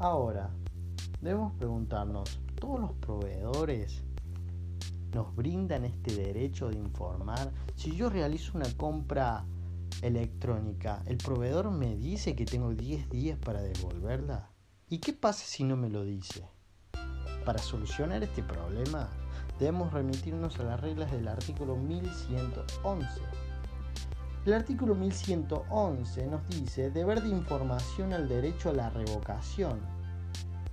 Ahora, 0.00 0.50
debemos 1.20 1.52
preguntarnos, 1.52 2.40
¿todos 2.56 2.80
los 2.80 2.92
proveedores 2.94 4.02
nos 5.12 5.34
brindan 5.34 5.84
este 5.84 6.14
derecho 6.14 6.68
de 6.68 6.76
informar. 6.76 7.52
Si 7.74 7.94
yo 7.94 8.10
realizo 8.10 8.52
una 8.54 8.72
compra 8.76 9.44
electrónica, 10.02 11.02
el 11.06 11.16
proveedor 11.16 11.70
me 11.70 11.96
dice 11.96 12.34
que 12.34 12.44
tengo 12.44 12.74
10 12.74 13.08
días 13.10 13.38
para 13.38 13.62
devolverla. 13.62 14.50
¿Y 14.88 14.98
qué 14.98 15.12
pasa 15.12 15.44
si 15.46 15.64
no 15.64 15.76
me 15.76 15.90
lo 15.90 16.04
dice? 16.04 16.48
Para 17.44 17.58
solucionar 17.58 18.22
este 18.22 18.42
problema, 18.42 19.08
debemos 19.58 19.92
remitirnos 19.92 20.58
a 20.58 20.64
las 20.64 20.80
reglas 20.80 21.10
del 21.12 21.28
artículo 21.28 21.76
1111. 21.76 23.20
El 24.44 24.52
artículo 24.52 24.94
1111 24.94 26.26
nos 26.26 26.46
dice 26.48 26.90
deber 26.90 27.22
de 27.22 27.30
información 27.30 28.12
al 28.12 28.28
derecho 28.28 28.70
a 28.70 28.74
la 28.74 28.90
revocación 28.90 29.95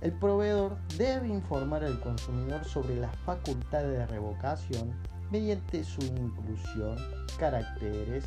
el 0.00 0.12
proveedor 0.12 0.76
debe 0.98 1.28
informar 1.28 1.84
al 1.84 2.00
consumidor 2.00 2.64
sobre 2.64 2.96
las 2.96 3.14
facultades 3.18 3.98
de 3.98 4.06
revocación 4.06 4.92
mediante 5.30 5.82
su 5.84 6.02
inclusión, 6.02 6.96
caracteres 7.38 8.24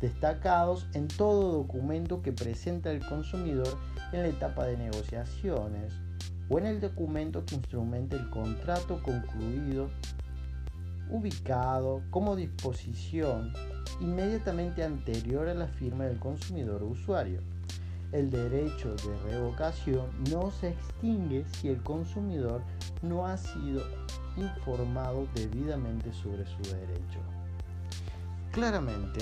destacados 0.00 0.86
en 0.94 1.08
todo 1.08 1.52
documento 1.52 2.22
que 2.22 2.32
presenta 2.32 2.90
el 2.90 3.04
consumidor 3.06 3.78
en 4.12 4.22
la 4.22 4.28
etapa 4.28 4.66
de 4.66 4.76
negociaciones 4.76 5.94
o 6.48 6.58
en 6.58 6.66
el 6.66 6.80
documento 6.80 7.44
que 7.44 7.54
instrumente 7.54 8.16
el 8.16 8.28
contrato 8.30 9.00
concluido 9.02 9.88
ubicado 11.10 12.02
como 12.10 12.36
disposición 12.36 13.52
inmediatamente 14.00 14.82
anterior 14.84 15.48
a 15.48 15.54
la 15.54 15.66
firma 15.66 16.04
del 16.04 16.18
consumidor 16.18 16.82
usuario. 16.82 17.40
El 18.12 18.28
derecho 18.28 18.96
de 18.96 19.16
revocación 19.30 20.08
no 20.32 20.50
se 20.50 20.70
extingue 20.70 21.44
si 21.52 21.68
el 21.68 21.80
consumidor 21.82 22.60
no 23.02 23.24
ha 23.24 23.36
sido 23.36 23.82
informado 24.36 25.28
debidamente 25.34 26.12
sobre 26.12 26.44
su 26.44 26.60
derecho. 26.74 27.20
Claramente, 28.50 29.20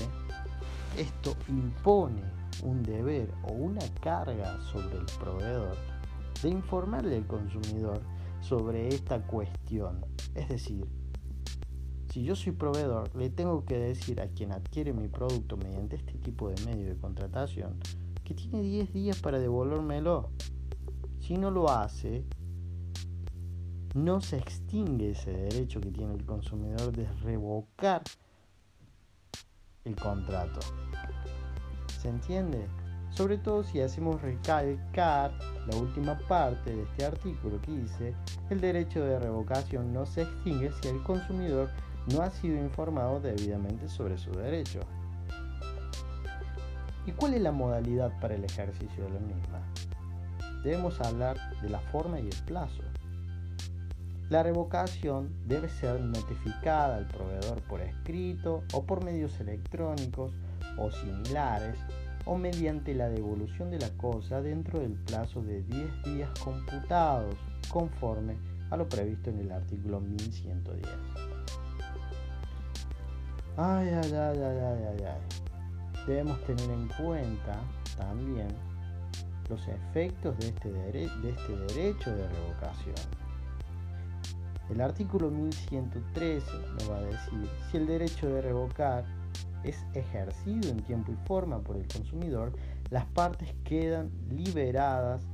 esto 0.97 1.37
impone 1.49 2.23
un 2.63 2.83
deber 2.83 3.31
o 3.43 3.53
una 3.53 3.85
carga 4.01 4.59
sobre 4.73 4.97
el 4.97 5.07
proveedor 5.19 5.77
de 6.43 6.49
informarle 6.49 7.17
al 7.17 7.27
consumidor 7.27 8.01
sobre 8.41 8.89
esta 8.89 9.21
cuestión. 9.21 10.05
Es 10.35 10.49
decir, 10.49 10.87
si 12.11 12.25
yo 12.25 12.35
soy 12.35 12.53
proveedor, 12.53 13.15
le 13.15 13.29
tengo 13.29 13.67
que 13.67 13.79
decir 13.79 14.21
a 14.23 14.29
quien 14.29 14.53
adquiere 14.53 14.95
mi 14.95 15.09
producto 15.09 15.59
mediante 15.59 15.97
este 15.97 16.15
tipo 16.15 16.49
de 16.49 16.65
medio 16.65 16.89
de 16.89 16.97
contratación 16.97 17.79
que 18.29 18.35
tiene 18.35 18.61
10 18.61 18.93
días 18.93 19.21
para 19.23 19.39
devolvérmelo. 19.39 20.29
Si 21.19 21.39
no 21.39 21.51
lo 21.51 21.71
hace, 21.71 22.25
no 23.95 24.21
se 24.21 24.37
extingue 24.37 25.13
ese 25.13 25.33
derecho 25.33 25.81
que 25.81 25.91
tiene 25.91 26.15
el 26.15 26.27
consumidor 26.27 26.93
de 26.93 27.11
revocar 27.23 28.03
el 29.85 29.97
contrato. 29.97 30.61
¿Se 32.03 32.11
entiende? 32.11 32.67
Sobre 33.09 33.39
todo 33.39 33.65
si 33.65 33.81
hacemos 33.81 34.21
recalcar 34.21 35.33
la 35.67 35.77
última 35.79 36.19
parte 36.29 36.77
de 36.77 36.83
este 36.83 37.07
artículo 37.07 37.59
que 37.63 37.73
dice, 37.73 38.15
el 38.51 38.61
derecho 38.61 39.03
de 39.03 39.19
revocación 39.19 39.91
no 39.95 40.05
se 40.05 40.23
extingue 40.23 40.71
si 40.83 40.89
el 40.89 41.03
consumidor 41.03 41.71
no 42.13 42.21
ha 42.21 42.31
sido 42.31 42.59
informado 42.59 43.21
debidamente 43.21 43.89
sobre 43.89 44.19
su 44.19 44.31
derecho. 44.33 44.81
¿Y 47.09 47.13
cuál 47.13 47.33
es 47.33 47.41
la 47.41 47.53
modalidad 47.53 48.13
para 48.21 48.35
el 48.35 48.45
ejercicio 48.45 49.05
de 49.05 49.11
la 49.13 49.21
misma? 49.21 49.63
Debemos 50.63 51.01
hablar 51.01 51.39
de 51.63 51.71
la 51.71 51.81
forma 51.81 52.21
y 52.21 52.27
el 52.27 52.37
plazo. 52.45 52.83
La 54.29 54.43
revocación 54.43 55.33
debe 55.47 55.71
ser 55.71 56.03
notificada 56.03 56.99
al 56.99 57.07
proveedor 57.07 57.63
por 57.63 57.81
escrito 57.81 58.63
o 58.75 58.85
por 58.85 59.03
medios 59.03 59.41
electrónicos 59.41 60.33
o 60.77 60.91
similares 60.91 61.79
o 62.27 62.37
mediante 62.37 62.95
la 62.95 63.09
devolución 63.09 63.71
de 63.71 63.79
la 63.79 63.89
cosa 63.97 64.43
dentro 64.43 64.79
del 64.81 64.93
plazo 64.93 65.41
de 65.41 65.63
10 65.63 66.03
días 66.05 66.31
computados 66.41 67.37
conforme 67.71 68.37
a 68.69 68.77
lo 68.77 68.87
previsto 68.87 69.31
en 69.31 69.39
el 69.39 69.51
artículo 69.51 69.99
1110. 69.99 70.87
Ay, 73.57 73.89
ay, 73.89 74.13
ay, 74.13 74.39
ay, 74.39 74.59
ay, 74.61 75.05
ay, 75.05 75.38
Debemos 76.09 76.43
tener 76.45 76.71
en 76.71 76.89
cuenta 76.89 77.61
también 77.99 78.49
los 79.51 79.61
efectos 79.69 80.39
de 80.39 80.49
este, 80.49 81.05
este 81.29 81.57
derecho 81.75 82.11
de 82.17 82.27
revocación. 82.27 82.95
El 84.71 84.81
artículo 84.81 85.31
1113 85.31 86.47
nos 86.73 86.91
va 86.91 86.97
a 86.97 87.03
decir 87.03 87.47
si 87.71 87.77
el 87.77 87.87
derecho 87.87 88.27
de 88.27 88.41
revocar 88.41 89.05
es 89.65 89.85
ejercido 89.93 90.71
en 90.71 90.83
tiempo 90.83 91.13
y 91.13 91.27
forma 91.27 91.61
por 91.61 91.77
el 91.77 91.87
consumidor, 91.87 92.53
las 92.89 93.05
partes 93.05 93.55
quedan 93.65 94.11
liberadas 94.31 95.27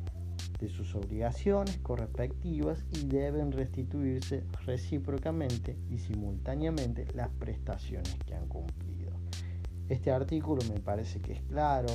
de 0.59 0.69
sus 0.69 0.93
obligaciones 0.97 1.79
correspectivas 1.85 2.85
y 2.91 3.07
deben 3.07 3.53
restituirse 3.53 4.43
recíprocamente 4.67 5.77
y 5.89 5.99
simultáneamente 5.99 7.07
las 7.15 7.29
prestaciones 7.31 8.17
que 8.27 8.35
han 8.35 8.49
cumplido. 8.49 9.04
Este 9.89 10.11
artículo 10.11 10.63
me 10.73 10.81
parece 10.81 11.21
que 11.21 11.33
es 11.33 11.43
claro, 11.43 11.89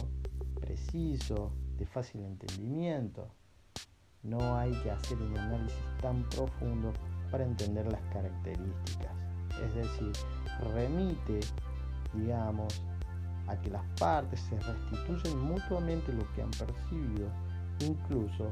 preciso, 0.60 1.52
de 1.78 1.86
fácil 1.86 2.22
entendimiento. 2.22 3.28
No 4.22 4.58
hay 4.58 4.72
que 4.84 4.92
hacer 4.92 5.18
un 5.18 5.36
análisis 5.38 5.78
tan 6.02 6.28
profundo 6.30 6.94
para 7.32 7.46
entender 7.46 7.92
las 7.92 8.02
características. 8.14 9.12
Es 9.64 9.74
decir, 9.74 10.12
remite 10.74 11.40
digamos, 12.14 12.82
a 13.48 13.56
que 13.62 13.70
las 13.70 13.84
partes 14.00 14.40
se 14.42 14.60
restituyen 14.60 15.40
mutuamente 15.40 16.14
lo 16.14 16.32
que 16.34 16.42
han 16.42 16.52
percibido, 16.52 17.30
incluso 17.80 18.52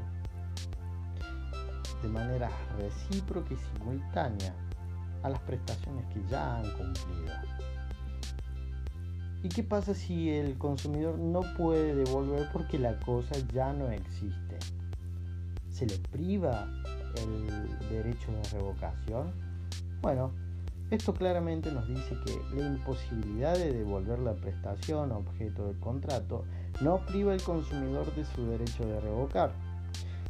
de 2.02 2.08
manera 2.08 2.50
recíproca 2.76 3.54
y 3.54 3.56
simultánea 3.56 4.54
a 5.22 5.30
las 5.30 5.40
prestaciones 5.40 6.04
que 6.12 6.22
ya 6.28 6.58
han 6.58 6.70
cumplido. 6.72 7.34
¿Y 9.42 9.48
qué 9.48 9.62
pasa 9.62 9.94
si 9.94 10.30
el 10.30 10.58
consumidor 10.58 11.16
no 11.18 11.42
puede 11.56 11.94
devolver 11.94 12.48
porque 12.52 12.76
la 12.76 12.98
cosa 12.98 13.36
ya 13.54 13.72
no 13.72 13.88
existe? 13.90 14.58
¿Se 15.70 15.86
le 15.86 15.96
priva 16.10 16.66
el 17.14 17.88
derecho 17.88 18.32
de 18.32 18.58
revocación? 18.58 19.32
Bueno, 20.02 20.32
esto 20.90 21.14
claramente 21.14 21.70
nos 21.70 21.86
dice 21.86 22.16
que 22.24 22.56
la 22.56 22.66
imposibilidad 22.66 23.56
de 23.56 23.72
devolver 23.72 24.18
la 24.18 24.34
prestación 24.34 25.12
objeto 25.12 25.66
del 25.66 25.78
contrato 25.78 26.44
no 26.80 27.04
priva 27.06 27.32
al 27.32 27.42
consumidor 27.42 28.12
de 28.16 28.24
su 28.24 28.44
derecho 28.44 28.86
de 28.86 29.00
revocar. 29.00 29.52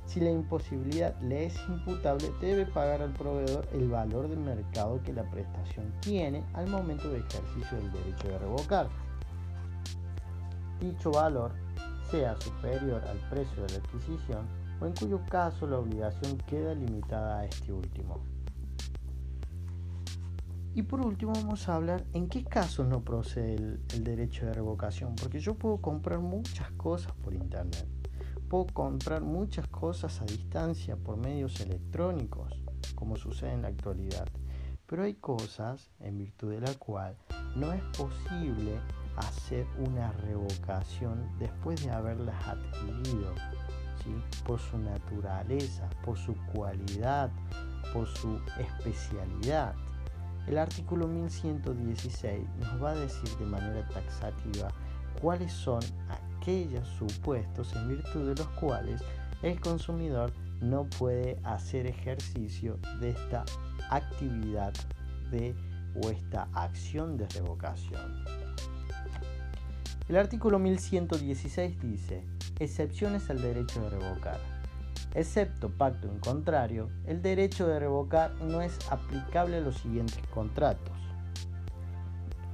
Si 0.08 0.20
la 0.20 0.30
imposibilidad 0.30 1.14
le 1.20 1.44
es 1.44 1.54
imputable, 1.68 2.32
debe 2.40 2.64
pagar 2.64 3.02
al 3.02 3.12
proveedor 3.12 3.68
el 3.74 3.90
valor 3.90 4.26
de 4.26 4.36
mercado 4.36 5.02
que 5.02 5.12
la 5.12 5.22
prestación 5.30 5.92
tiene 6.00 6.42
al 6.54 6.66
momento 6.66 7.10
de 7.10 7.18
ejercicio 7.18 7.76
del 7.76 7.92
derecho 7.92 8.28
de 8.28 8.38
revocar. 8.38 8.88
Dicho 10.80 11.10
valor 11.10 11.52
sea 12.10 12.40
superior 12.40 13.04
al 13.04 13.18
precio 13.28 13.62
de 13.64 13.72
la 13.74 13.78
adquisición 13.84 14.46
o 14.80 14.86
en 14.86 14.94
cuyo 14.94 15.20
caso 15.28 15.66
la 15.66 15.78
obligación 15.78 16.38
queda 16.46 16.74
limitada 16.74 17.40
a 17.40 17.44
este 17.44 17.70
último. 17.70 18.24
Y 20.74 20.84
por 20.84 21.04
último 21.04 21.32
vamos 21.34 21.68
a 21.68 21.74
hablar 21.74 22.06
en 22.14 22.30
qué 22.30 22.44
casos 22.44 22.86
no 22.86 23.04
procede 23.04 23.56
el, 23.56 24.04
derecho 24.04 24.46
de 24.46 24.54
revocación, 24.54 25.16
porque 25.16 25.38
yo 25.38 25.54
puedo 25.54 25.82
comprar 25.82 26.20
muchas 26.20 26.70
cosas 26.72 27.12
por 27.22 27.34
internet, 27.34 27.86
puedo 28.48 28.66
comprar 28.66 29.20
muchas 29.20 29.66
cosas 29.68 30.20
a 30.20 30.24
distancia 30.24 30.96
por 30.96 31.16
medios 31.16 31.60
electrónicos, 31.60 32.52
como 32.94 33.16
sucede 33.16 33.52
en 33.52 33.62
la 33.62 33.68
actualidad, 33.68 34.26
pero 34.86 35.02
hay 35.02 35.14
cosas 35.14 35.90
en 36.00 36.18
virtud 36.18 36.52
de 36.52 36.60
la 36.60 36.74
cual 36.74 37.16
no 37.56 37.72
es 37.72 37.82
posible 37.96 38.80
hacer 39.16 39.66
una 39.86 40.12
revocación 40.12 41.28
después 41.38 41.84
de 41.84 41.90
haberlas 41.90 42.36
adquirido, 42.46 43.34
¿sí? 44.02 44.14
por 44.46 44.58
su 44.58 44.78
naturaleza, 44.78 45.88
por 46.04 46.16
su 46.16 46.34
cualidad, 46.54 47.30
por 47.92 48.06
su 48.06 48.40
especialidad. 48.58 49.74
El 50.46 50.56
artículo 50.56 51.06
1116 51.06 52.48
nos 52.60 52.82
va 52.82 52.92
a 52.92 52.94
decir 52.94 53.28
de 53.38 53.44
manera 53.44 53.86
taxativa 53.88 54.68
cuáles 55.20 55.52
son 55.52 55.80
aquellos 56.40 56.86
supuestos 56.88 57.74
en 57.74 57.88
virtud 57.88 58.28
de 58.28 58.34
los 58.34 58.48
cuales 58.60 59.02
el 59.42 59.60
consumidor 59.60 60.32
no 60.60 60.88
puede 60.98 61.38
hacer 61.44 61.86
ejercicio 61.86 62.78
de 63.00 63.10
esta 63.10 63.44
actividad 63.90 64.72
de 65.30 65.54
o 66.02 66.10
esta 66.10 66.48
acción 66.54 67.16
de 67.16 67.26
revocación. 67.28 68.24
El 70.08 70.16
artículo 70.16 70.58
1116 70.58 71.80
dice, 71.80 72.24
excepciones 72.58 73.28
al 73.30 73.42
derecho 73.42 73.82
de 73.82 73.90
revocar. 73.90 74.40
Excepto 75.14 75.70
pacto 75.70 76.08
en 76.08 76.18
contrario, 76.18 76.88
el 77.06 77.22
derecho 77.22 77.66
de 77.66 77.78
revocar 77.78 78.34
no 78.40 78.60
es 78.62 78.78
aplicable 78.90 79.58
a 79.58 79.60
los 79.60 79.76
siguientes 79.76 80.20
contratos. 80.34 81.07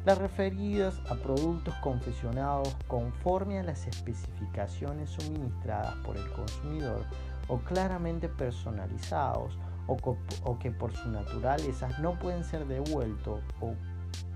Las 0.05 0.19
referidas 0.19 1.01
a 1.09 1.14
productos 1.14 1.75
confeccionados 1.77 2.77
conforme 2.88 3.59
a 3.59 3.62
las 3.62 3.87
especificaciones 3.87 5.09
suministradas 5.09 5.95
por 6.05 6.19
el 6.19 6.31
consumidor 6.33 7.07
o 7.49 7.59
claramente 7.59 8.29
personalizados 8.29 9.59
o, 9.87 10.59
que 10.59 10.71
por 10.71 10.93
su 10.93 11.09
naturaleza 11.11 11.88
no 12.01 12.19
pueden 12.19 12.45
ser 12.45 12.67
devueltos 12.67 13.40
o 13.61 13.75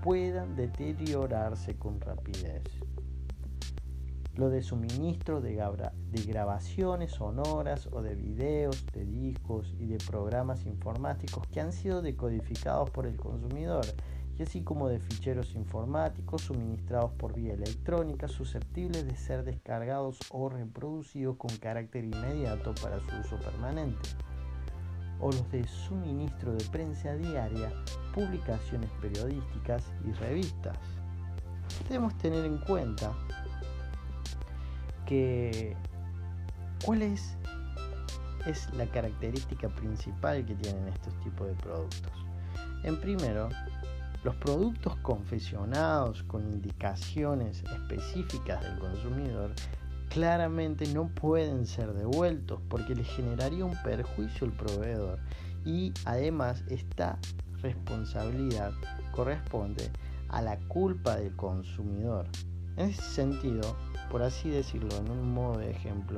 puedan 0.01 0.55
deteriorarse 0.55 1.75
con 1.77 2.01
rapidez. 2.01 2.63
Lo 4.35 4.49
de 4.49 4.63
suministro 4.63 5.41
de, 5.41 5.55
grabaciones 6.25 7.11
sonoras 7.11 7.89
o 7.91 8.01
de 8.01 8.15
videos, 8.15 8.85
de 8.93 9.05
discos 9.05 9.75
y 9.77 9.85
de 9.85 9.97
programas 9.97 10.65
informáticos 10.65 11.45
que 11.47 11.59
han 11.59 11.73
sido 11.73 12.01
decodificados 12.01 12.89
por 12.89 13.05
el 13.05 13.17
consumidor, 13.17 13.85
y 14.39 14.43
así 14.43 14.61
como 14.61 14.87
de 14.87 14.99
ficheros 14.99 15.53
informáticos 15.53 16.43
suministrados 16.43 17.11
por 17.11 17.33
vía 17.33 17.53
electrónica 17.53 18.29
susceptibles 18.29 19.05
de 19.05 19.15
ser 19.17 19.43
descargados 19.43 20.17
o 20.31 20.47
reproducidos 20.47 21.35
con 21.35 21.55
carácter 21.57 22.05
inmediato 22.05 22.73
para 22.81 22.99
su 23.01 23.17
uso 23.19 23.37
permanente. 23.43 24.09
o 25.21 25.33
los 25.33 25.51
de 25.51 25.67
suministro 25.67 26.53
de 26.53 26.63
prensa 26.71 27.13
diaria, 27.15 27.73
publicaciones 28.13 28.89
periodísticas 29.01 29.83
y 30.07 30.13
revistas. 30.13 30.77
Debemos 31.89 32.17
tener 32.19 32.45
en 32.45 32.57
cuenta 32.59 33.11
que 35.05 35.75
cuál 36.85 37.01
es, 37.01 37.35
es 38.45 38.73
la 38.75 38.85
característica 38.85 39.67
principal 39.67 40.45
que 40.45 40.55
tienen 40.55 40.87
estos 40.87 41.13
tipos 41.19 41.47
de 41.47 41.53
productos. 41.55 42.13
En 42.83 42.97
primero, 43.01 43.49
los 44.23 44.35
productos 44.35 44.95
confeccionados 44.97 46.23
con 46.23 46.43
indicaciones 46.43 47.63
específicas 47.63 48.61
del 48.61 48.77
consumidor 48.79 49.51
claramente 50.09 50.91
no 50.93 51.07
pueden 51.07 51.65
ser 51.65 51.93
devueltos 51.93 52.59
porque 52.67 52.95
le 52.95 53.03
generaría 53.03 53.63
un 53.63 53.77
perjuicio 53.83 54.47
al 54.47 54.53
proveedor 54.53 55.19
y 55.63 55.93
además 56.05 56.63
esta 56.67 57.17
responsabilidad 57.61 58.73
corresponde 59.11 59.89
a 60.29 60.41
la 60.41 60.57
culpa 60.67 61.15
del 61.15 61.35
consumidor. 61.35 62.25
En 62.77 62.89
ese 62.89 63.01
sentido, 63.01 63.75
por 64.11 64.21
así 64.21 64.49
decirlo 64.49 64.95
en 64.97 65.11
un 65.11 65.33
modo 65.33 65.59
de 65.59 65.71
ejemplo, 65.71 66.17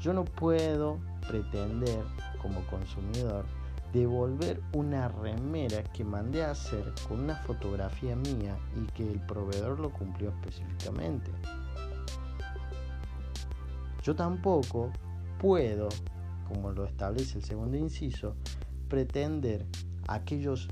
yo 0.00 0.12
no 0.12 0.24
puedo 0.24 0.98
pretender 1.28 2.04
como 2.40 2.60
consumidor 2.66 3.44
devolver 3.92 4.62
una 4.72 5.08
remera 5.08 5.82
que 5.84 6.04
mandé 6.04 6.44
a 6.44 6.52
hacer 6.52 6.92
con 7.06 7.20
una 7.20 7.36
fotografía 7.36 8.16
mía 8.16 8.56
y 8.76 8.86
que 8.92 9.10
el 9.10 9.20
proveedor 9.20 9.78
lo 9.78 9.92
cumplió 9.92 10.30
específicamente. 10.30 11.30
Yo 14.02 14.16
tampoco 14.16 14.90
puedo, 15.38 15.88
como 16.48 16.72
lo 16.72 16.84
establece 16.84 17.38
el 17.38 17.44
segundo 17.44 17.76
inciso, 17.76 18.34
pretender 18.88 19.66
aquellos 20.08 20.68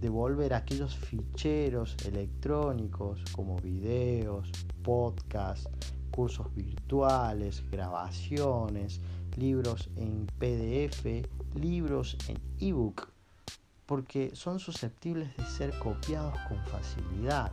devolver 0.00 0.52
aquellos 0.52 0.94
ficheros 0.94 1.96
electrónicos 2.04 3.22
como 3.32 3.56
videos, 3.56 4.50
podcasts, 4.82 5.70
cursos 6.10 6.54
virtuales, 6.54 7.64
grabaciones, 7.70 9.00
libros 9.36 9.90
en 9.96 10.26
PDF, 10.38 11.04
libros 11.54 12.16
en 12.28 12.38
ebook, 12.60 13.08
porque 13.86 14.34
son 14.34 14.58
susceptibles 14.58 15.36
de 15.36 15.44
ser 15.46 15.78
copiados 15.78 16.34
con 16.48 16.58
facilidad. 16.66 17.52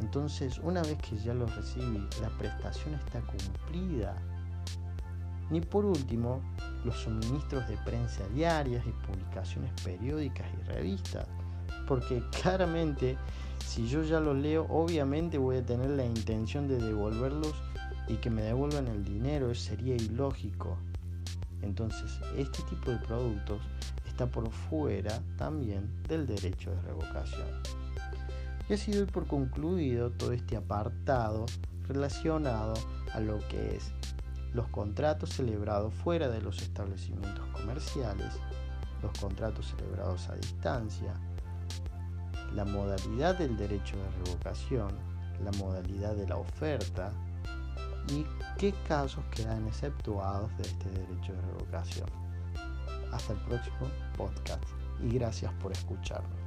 Entonces, 0.00 0.58
una 0.58 0.82
vez 0.82 0.98
que 0.98 1.16
ya 1.18 1.32
los 1.34 1.54
recibí, 1.54 2.06
la 2.20 2.28
prestación 2.38 2.94
está 2.94 3.20
cumplida. 3.20 4.16
Ni 5.50 5.60
por 5.60 5.84
último, 5.84 6.40
los 6.84 6.96
suministros 6.96 7.68
de 7.68 7.76
prensa 7.78 8.26
diarias 8.34 8.84
y 8.86 9.06
publicaciones 9.06 9.70
periódicas 9.84 10.46
y 10.58 10.64
revistas, 10.64 11.28
porque 11.86 12.22
claramente 12.42 13.16
si 13.66 13.86
yo 13.86 14.02
ya 14.02 14.18
los 14.20 14.36
leo, 14.36 14.66
obviamente 14.68 15.38
voy 15.38 15.56
a 15.56 15.64
tener 15.64 15.90
la 15.90 16.04
intención 16.04 16.68
de 16.68 16.78
devolverlos 16.78 17.54
y 18.12 18.16
que 18.16 18.28
me 18.28 18.42
devuelvan 18.42 18.88
el 18.88 19.02
dinero, 19.02 19.54
sería 19.54 19.94
ilógico. 19.94 20.76
Entonces, 21.62 22.20
este 22.36 22.62
tipo 22.64 22.90
de 22.90 22.98
productos 22.98 23.62
está 24.06 24.26
por 24.26 24.50
fuera 24.50 25.22
también 25.38 25.88
del 26.08 26.26
derecho 26.26 26.70
de 26.72 26.82
revocación. 26.82 27.48
Y 28.68 28.74
así 28.74 28.92
doy 28.92 29.06
por 29.06 29.26
concluido 29.26 30.10
todo 30.10 30.32
este 30.32 30.56
apartado 30.56 31.46
relacionado 31.88 32.74
a 33.14 33.20
lo 33.20 33.38
que 33.48 33.76
es 33.76 33.92
los 34.52 34.68
contratos 34.68 35.30
celebrados 35.30 35.94
fuera 35.94 36.28
de 36.28 36.42
los 36.42 36.60
establecimientos 36.60 37.46
comerciales, 37.48 38.34
los 39.02 39.18
contratos 39.18 39.74
celebrados 39.74 40.28
a 40.28 40.34
distancia, 40.34 41.14
la 42.54 42.66
modalidad 42.66 43.38
del 43.38 43.56
derecho 43.56 43.96
de 43.96 44.24
revocación, 44.24 44.90
la 45.42 45.52
modalidad 45.52 46.14
de 46.14 46.28
la 46.28 46.36
oferta 46.36 47.10
y 48.08 48.26
qué 48.58 48.72
casos 48.86 49.24
quedan 49.34 49.66
exceptuados 49.66 50.50
de 50.56 50.62
este 50.64 50.90
derecho 50.90 51.32
de 51.32 51.40
revocación. 51.42 52.08
Hasta 53.12 53.32
el 53.32 53.38
próximo 53.40 53.88
podcast 54.16 54.64
y 55.02 55.10
gracias 55.18 55.52
por 55.54 55.72
escucharme. 55.72 56.42